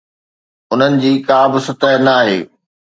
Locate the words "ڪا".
1.27-1.39